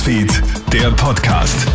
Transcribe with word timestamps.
Newsfeed, 0.00 0.42
der 0.72 0.90
Podcast. 0.92 1.68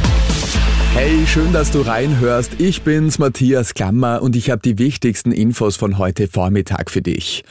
Hey, 0.93 1.27
schön, 1.27 1.53
dass 1.53 1.69
du 1.69 1.81
reinhörst. 1.81 2.59
Ich 2.59 2.81
bin's, 2.81 3.19
Matthias 3.19 3.75
Klammer, 3.75 4.23
und 4.23 4.35
ich 4.35 4.49
habe 4.49 4.63
die 4.63 4.79
wichtigsten 4.79 5.31
Infos 5.31 5.75
von 5.75 5.99
heute 5.99 6.27
Vormittag 6.27 6.89
für 6.89 7.03
dich. 7.03 7.43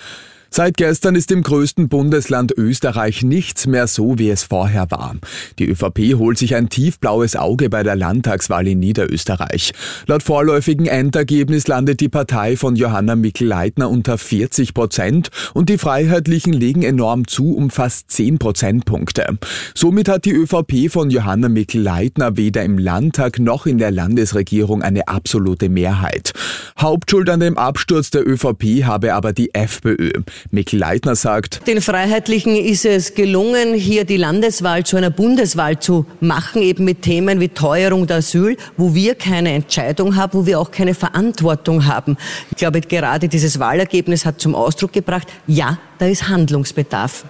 Seit 0.57 0.77
gestern 0.77 1.17
ist 1.17 1.33
im 1.33 1.43
größten 1.43 1.89
Bundesland 1.89 2.53
Österreich 2.57 3.25
nichts 3.25 3.67
mehr 3.67 3.89
so, 3.89 4.21
wie 4.21 4.31
es 4.31 4.45
vorher 4.45 4.89
war. 4.93 5.17
Die 5.59 5.69
ÖVP 5.69 6.17
holt 6.17 6.39
sich 6.39 6.55
ein 6.55 6.69
tiefblaues 6.69 7.35
Auge 7.35 7.69
bei 7.69 7.83
der 7.83 7.97
Landtagswahl 7.97 8.69
in 8.69 8.79
Niederösterreich. 8.79 9.73
Laut 10.07 10.23
vorläufigen 10.23 10.87
Endergebnis 10.87 11.67
landet 11.67 11.99
die 11.99 12.09
Partei 12.09 12.57
von 12.57 12.77
Johanna 12.77 13.17
Mikl-Leitner 13.17 13.91
unter 13.91 14.17
40 14.17 14.75
Prozent 14.75 15.31
und 15.55 15.71
die 15.71 15.77
Freiheitlichen 15.77 16.53
legen 16.53 16.85
enorm 16.85 17.27
zu 17.27 17.57
um 17.57 17.69
fast 17.69 18.13
10 18.13 18.39
Prozentpunkte. 18.39 19.37
Somit 19.75 20.09
hat 20.09 20.25
die 20.25 20.35
ÖVP 20.35 20.89
von 20.89 21.11
Johanna 21.11 21.49
Mikl-Leitner 21.49 22.37
weder 22.37 22.63
im 22.63 22.79
Landtag 22.79 23.41
noch 23.41 23.67
in 23.67 23.79
der 23.79 23.91
Landesregierung 23.91 24.83
eine 24.83 25.09
absolute 25.09 25.69
Mehrheit. 25.69 26.33
Hauptschuld 26.79 27.29
an 27.29 27.41
dem 27.41 27.59
Absturz 27.59 28.11
der 28.11 28.25
ÖVP 28.25 28.85
habe 28.85 29.15
aber 29.15 29.33
die 29.33 29.53
FPÖ. 29.53 30.13
Mikl 30.51 30.77
Leitner 30.77 31.17
sagt, 31.17 31.67
den 31.67 31.81
Freiheitlichen 31.81 32.57
ist 32.57 32.85
es 32.85 33.15
gelungen, 33.15 33.75
hier 33.75 34.05
die 34.05 34.17
Landeswahl 34.17 34.85
zu 34.85 34.97
einer 34.97 35.11
Bundeswahl 35.11 35.79
zu 35.79 36.07
machen, 36.21 36.63
eben 36.63 36.85
mit 36.85 37.03
Themen 37.03 37.41
wie 37.41 37.49
Teuerung 37.49 38.07
der 38.07 38.19
Asyl, 38.19 38.57
wo 38.77 38.95
wir 38.95 39.15
keine 39.15 39.53
Entscheidung 39.53 40.17
haben, 40.17 40.39
wo 40.39 40.47
wir 40.47 40.61
auch 40.61 40.71
keine 40.71 40.95
Verantwortung 40.95 41.87
haben. 41.87 42.17
Ich 42.51 42.57
glaube, 42.57 42.81
gerade 42.81 43.29
dieses 43.29 43.59
Wahlergebnis 43.59 44.25
hat 44.25 44.41
zum 44.41 44.55
Ausdruck 44.55 44.93
gebracht, 44.93 45.29
ja, 45.47 45.79
da 45.99 46.07
ist 46.07 46.29
Handlungsbedarf. 46.29 47.25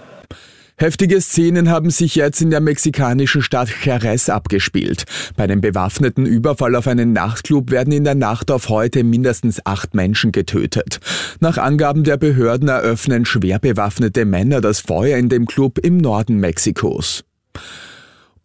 Heftige 0.77 1.21
Szenen 1.21 1.69
haben 1.69 1.89
sich 1.89 2.15
jetzt 2.15 2.41
in 2.41 2.49
der 2.49 2.59
mexikanischen 2.59 3.41
Stadt 3.41 3.69
Jerez 3.85 4.27
abgespielt. 4.27 5.05
Bei 5.37 5.45
einem 5.45 5.61
bewaffneten 5.61 6.25
Überfall 6.25 6.75
auf 6.75 6.87
einen 6.87 7.13
Nachtclub 7.13 7.71
werden 7.71 7.93
in 7.93 8.03
der 8.03 8.15
Nacht 8.15 8.51
auf 8.51 8.67
heute 8.67 9.05
mindestens 9.05 9.65
acht 9.65 9.93
Menschen 9.93 10.33
getötet. 10.33 10.99
Nach 11.39 11.57
Angaben 11.57 12.03
der 12.03 12.17
Behörden 12.17 12.67
eröffnen 12.67 13.23
schwer 13.23 13.59
bewaffnete 13.59 14.25
Männer 14.25 14.59
das 14.59 14.81
Feuer 14.81 15.17
in 15.17 15.29
dem 15.29 15.45
Club 15.45 15.79
im 15.79 15.95
Norden 15.95 16.41
Mexikos. 16.41 17.23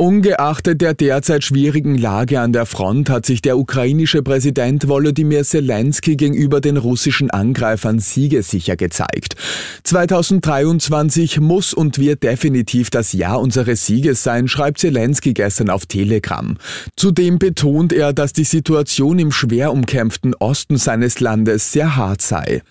Ungeachtet 0.01 0.81
der 0.81 0.95
derzeit 0.95 1.45
schwierigen 1.45 1.99
Lage 1.99 2.41
an 2.41 2.55
der 2.55 2.65
Front 2.65 3.11
hat 3.11 3.27
sich 3.27 3.43
der 3.43 3.59
ukrainische 3.59 4.23
Präsident 4.23 4.89
Volodymyr 4.89 5.45
Zelensky 5.45 6.17
gegenüber 6.17 6.63
den 6.63 6.79
russischen 6.79 7.31
Angreifern 7.31 7.99
siegesicher 7.99 8.77
gezeigt. 8.77 9.37
2023 9.85 11.41
muss 11.41 11.75
und 11.75 11.99
wird 11.99 12.23
definitiv 12.23 12.89
das 12.89 13.13
Jahr 13.13 13.43
unseres 13.43 13.85
Sieges 13.85 14.23
sein, 14.23 14.49
schreibt 14.49 14.79
Zelensky 14.79 15.35
gestern 15.35 15.69
auf 15.69 15.85
Telegram. 15.85 16.57
Zudem 16.97 17.39
betont 17.39 17.93
er, 17.93 18.15
dass 18.15 18.33
die 18.33 18.45
Situation 18.45 19.19
im 19.19 19.31
schwer 19.31 19.71
umkämpften 19.71 20.35
Osten 20.35 20.79
seines 20.79 21.21
Landes 21.21 21.73
sehr 21.73 21.97
hart 21.97 22.23
sei. 22.23 22.63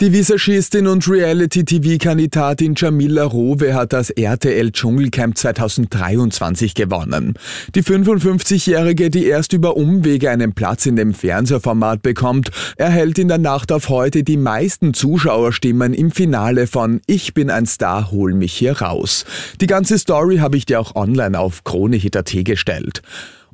Die 0.00 0.14
Visagistin 0.14 0.86
und 0.86 1.06
Reality-TV-Kandidatin 1.06 2.72
Jamila 2.74 3.24
Rowe 3.24 3.74
hat 3.74 3.92
das 3.92 4.08
RTL 4.08 4.72
Dschungelcamp 4.72 5.36
2023 5.36 6.74
gewonnen. 6.74 7.34
Die 7.74 7.82
55-Jährige, 7.82 9.10
die 9.10 9.26
erst 9.26 9.52
über 9.52 9.76
Umwege 9.76 10.30
einen 10.30 10.54
Platz 10.54 10.86
in 10.86 10.96
dem 10.96 11.12
Fernsehformat 11.12 12.00
bekommt, 12.00 12.50
erhält 12.76 13.18
in 13.18 13.28
der 13.28 13.36
Nacht 13.36 13.72
auf 13.72 13.90
heute 13.90 14.24
die 14.24 14.38
meisten 14.38 14.94
Zuschauerstimmen 14.94 15.92
im 15.92 16.10
Finale 16.10 16.66
von 16.66 17.02
Ich 17.06 17.34
bin 17.34 17.50
ein 17.50 17.66
Star, 17.66 18.10
hol 18.10 18.32
mich 18.32 18.54
hier 18.54 18.80
raus. 18.80 19.26
Die 19.60 19.66
ganze 19.66 19.98
Story 19.98 20.38
habe 20.38 20.56
ich 20.56 20.64
dir 20.64 20.80
auch 20.80 20.96
online 20.96 21.38
auf 21.38 21.62
KroneHit.at 21.64 22.34
gestellt. 22.46 23.02